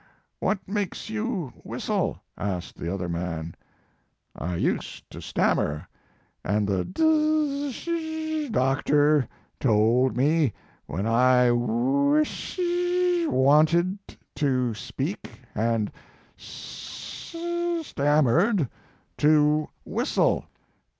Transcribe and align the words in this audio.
* 0.23 0.25
What 0.39 0.67
makes 0.67 1.11
you 1.11 1.53
whistle?" 1.63 2.17
asked 2.35 2.75
the 2.75 2.91
other 2.91 3.07
man. 3.07 3.53
"I 4.35 4.55
used 4.55 5.07
to 5.11 5.21
stammer, 5.21 5.87
and 6.43 6.67
the 6.67 6.83
d 6.85 6.93
d 6.93 7.03
d 7.03 7.47
d 7.47 7.65
(whis 7.69 7.85
tles) 7.85 8.49
octor 8.49 9.27
told 9.59 10.17
me 10.17 10.53
when 10.87 11.05
I 11.05 11.49
w 11.49 11.67
w 11.67 11.67
w 11.67 12.23
w 12.23 13.25
w 13.25 13.45
anted 13.47 13.99
to 14.37 14.73
speak 14.73 15.39
and 15.53 15.89
s 16.35 17.35
s 17.35 17.35
s 17.35 17.79
s 17.89 17.93
tam 17.93 18.25
mered 18.25 18.69
to 19.19 19.69
whistle. 19.85 20.45